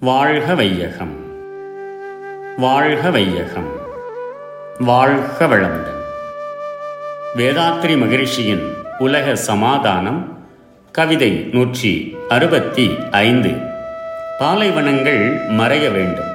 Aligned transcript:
வாழ்க 0.00 0.54
வையகம். 0.54 1.14
வாழ்க 2.56 3.10
வையகம். 3.10 3.68
வாழ்க 4.78 5.46
வளமுடன். 5.46 6.02
வேதாத்ரி 7.36 7.98
மகிழ்ச்சியின் 7.98 8.72
உலக 8.98 9.36
சமாதானம் 9.36 10.38
கவிதை 10.92 11.30
நூற்றி 11.30 12.16
அறுபத்தி 12.28 12.96
ஐந்து. 13.10 13.50
பாலைவனங்கள் 14.38 15.40
மறைய 15.48 15.92
வேண்டும். 15.92 16.34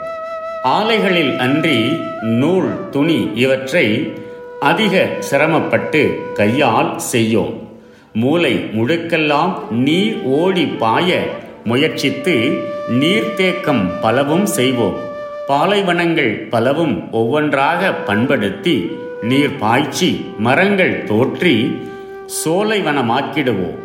ஆலைகளில் 0.64 1.38
அன்றி 1.38 2.00
நூல் 2.22 2.90
துணி 2.90 3.32
இவற்றை 3.36 4.14
அதிக 4.60 5.08
சிரமப்பட்டு 5.20 6.20
கையால் 6.34 7.00
செய்யோம். 7.00 7.70
மூளை 8.14 8.56
முழுக்கெல்லாம் 8.56 9.70
நீர் 9.70 10.22
ஓடி 10.24 10.66
பாய 10.66 11.22
முயற்சித்து 11.64 12.64
நீர்த்தேக்கம் 12.92 13.90
பலவும் 14.02 14.46
செய்வோம். 14.46 15.00
பாலைவனங்கள் 15.48 16.48
பலவும் 16.50 17.12
ஒவ்வொன்றாக 17.12 17.92
பண்படுத்தி 17.94 18.92
நீர் 19.22 19.58
பாய்ச்சி 19.58 20.26
மரங்கள் 20.38 21.04
தோற்றி 21.04 21.82
சோலைவனமாக்கிடுவோம். 22.46 23.76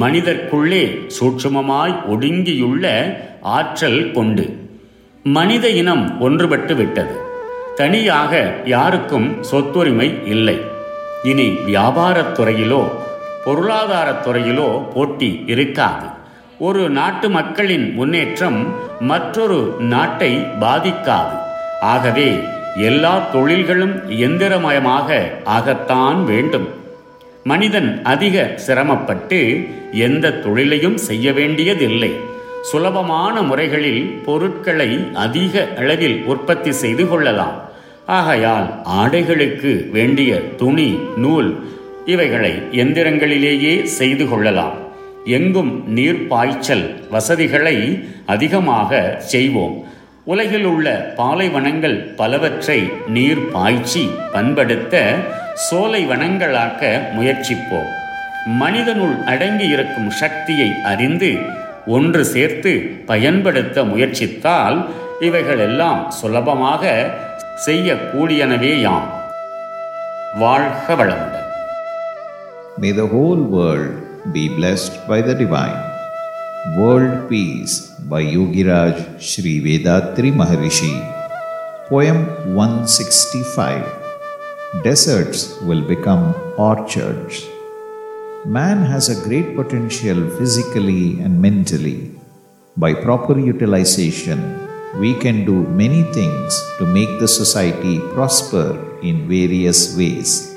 மனிதர்க்குள்ளே 0.00 1.10
சூட்சுமமாய் 1.20 1.94
ஒடுங்கியுள்ள 2.10 3.16
ஆற்றல் 3.40 4.12
கொண்டு. 4.12 4.56
மனித 5.22 5.68
இனம் 5.68 6.16
ஒன்றுபட்டு 6.20 6.74
விட்டது. 6.74 7.16
தனியாக 7.74 8.54
யாருக்கும் 8.64 9.42
சொத்துரிமை 9.50 10.26
இல்லை. 10.26 10.60
இனி 11.22 11.48
வியாபாரத் 11.48 12.38
துறையிலோ 12.38 12.88
பொருளாதாரத் 13.44 14.26
துறையிலோ 14.26 14.92
போட்டி 14.92 15.42
இருக்காது. 15.46 16.13
ஒரு 16.58 16.90
நாட்டு 16.90 17.30
மக்களின் 17.30 17.94
முன்னேற்றம் 17.94 18.74
மற்றொரு 19.00 19.76
நாட்டை 19.78 20.36
பாதிக்காது. 20.60 21.38
ஆகவே 21.80 22.38
எல்லா 22.76 23.28
தொழில்களும் 23.32 24.10
எந்திரமயமாக 24.10 25.26
ஆகத்தான் 25.44 26.24
வேண்டும். 26.24 26.68
மனிதன் 27.44 28.00
அதிக 28.02 28.52
சிரமப்பட்டு 28.56 29.68
எந்த 29.92 30.32
தொழிலையும் 30.32 30.96
செய்ய 30.96 31.32
வேண்டியதில்லை. 31.32 32.12
சுலபமான 32.62 33.42
முறைகளில் 33.42 34.22
பொருட்களை 34.24 35.06
அதிக 35.14 35.68
அளவில் 35.76 36.22
உற்பத்தி 36.22 36.72
செய்து 36.72 37.08
கொள்ளலாம். 37.08 37.62
ஆகையால் 38.06 38.82
ஆடைகளுக்கு 38.84 39.90
வேண்டிய 39.90 40.40
துணி 40.40 40.98
நூல் 41.16 41.66
இவைகளை 42.04 42.52
எந்திரங்களிலேயே 42.70 43.82
செய்து 43.82 44.28
கொள்ளலாம். 44.28 44.83
எங்கும் 45.24 45.92
நீர் 45.92 46.26
பாய்ச்சல் 46.26 47.08
வசதிகளை 47.10 48.08
அதிகமாக 48.26 49.16
செய்வோம். 49.18 49.84
உலகில் 50.24 50.64
உள்ள 50.64 51.14
பாலைவனங்கள் 51.16 51.98
பலவற்றை 51.98 52.90
நீர் 53.06 53.50
பாய்ச்சி 53.50 54.10
பண்படுத்த 54.32 55.14
சோலை 55.54 56.06
வனங்களாக்க 56.06 57.00
முயற்சிப்போம். 57.16 57.90
மனிதனுள் 58.46 59.14
அடங்கி 59.26 59.66
இருக்கும் 59.66 60.10
சக்தியை 60.10 60.70
அறிந்து 60.84 61.36
ஒன்று 61.86 62.24
சேர்த்து 62.24 62.80
பயன்படுத்த 63.06 63.82
முயற்சித்தால் 63.82 64.86
இவைகளெல்லாம் 65.20 66.10
சுலபமாக 66.10 67.10
செய்யக்கூடியனவேயாம். 67.66 69.08
வாழ்க 70.38 70.94
வளமுடன். 70.94 71.42
May 72.80 72.96
the 72.96 73.06
whole 73.14 73.44
world 73.50 74.03
be 74.32 74.48
blessed 74.48 75.06
by 75.06 75.20
the 75.20 75.34
divine. 75.34 75.76
World 76.78 77.28
Peace 77.28 77.90
by 78.12 78.22
Yogiraj 78.22 79.20
Sri 79.20 79.60
Vedatri 79.60 80.32
Maharishi. 80.32 80.94
Poem 81.88 82.54
165 82.54 83.84
Deserts 84.82 85.60
will 85.60 85.82
become 85.82 86.34
orchards. 86.56 87.46
Man 88.46 88.82
has 88.84 89.10
a 89.10 89.28
great 89.28 89.54
potential 89.54 90.30
physically 90.38 91.20
and 91.20 91.40
mentally. 91.40 92.10
By 92.78 92.94
proper 92.94 93.38
utilization, 93.38 94.40
we 94.98 95.12
can 95.14 95.44
do 95.44 95.64
many 95.82 96.02
things 96.14 96.58
to 96.78 96.86
make 96.86 97.18
the 97.18 97.28
society 97.28 97.98
prosper 98.14 98.98
in 99.02 99.28
various 99.28 99.96
ways. 99.98 100.53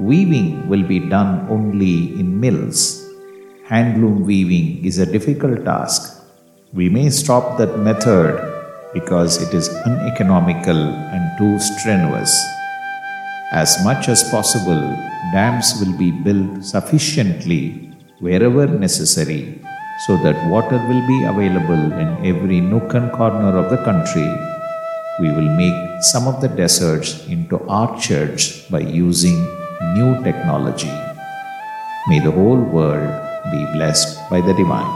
Weaving 0.00 0.66
will 0.66 0.82
be 0.82 0.98
done 0.98 1.46
only 1.50 2.18
in 2.18 2.40
mills. 2.40 3.06
Handloom 3.68 4.24
weaving 4.24 4.82
is 4.82 4.96
a 4.96 5.04
difficult 5.04 5.62
task. 5.66 6.24
We 6.72 6.88
may 6.88 7.10
stop 7.10 7.58
that 7.58 7.78
method 7.78 8.40
because 8.94 9.42
it 9.42 9.52
is 9.52 9.68
uneconomical 9.84 10.80
and 11.14 11.22
too 11.36 11.58
strenuous. 11.58 12.32
As 13.52 13.76
much 13.84 14.08
as 14.08 14.24
possible, 14.30 14.80
dams 15.34 15.74
will 15.78 15.92
be 15.98 16.10
built 16.10 16.64
sufficiently 16.64 17.92
wherever 18.20 18.66
necessary 18.66 19.60
so 20.06 20.16
that 20.24 20.48
water 20.48 20.78
will 20.88 21.06
be 21.06 21.24
available 21.24 21.92
in 22.00 22.08
every 22.24 22.62
nook 22.62 22.94
and 22.94 23.12
corner 23.12 23.54
of 23.54 23.68
the 23.68 23.84
country. 23.84 24.28
We 25.20 25.30
will 25.30 25.54
make 25.62 26.02
some 26.04 26.26
of 26.26 26.40
the 26.40 26.48
deserts 26.48 27.26
into 27.26 27.56
orchards 27.56 28.64
by 28.70 28.80
using 28.80 29.59
new 29.94 30.22
technology. 30.22 30.92
May 32.08 32.20
the 32.20 32.30
whole 32.30 32.60
world 32.60 33.10
be 33.50 33.66
blessed 33.72 34.18
by 34.30 34.40
the 34.40 34.54
divine. 34.54 34.94